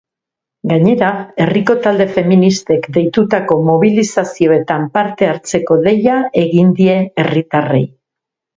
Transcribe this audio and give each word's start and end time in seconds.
Gainera, 0.69 1.09
herriko 1.43 1.75
talde 1.83 2.07
feministek 2.15 2.87
deitutako 2.97 3.59
mobilizazioetan 3.69 4.89
parte 4.97 5.31
hartzeko 5.35 5.81
deia 5.87 6.19
egin 6.47 6.75
die 6.83 6.99
herritarrei. 7.05 7.87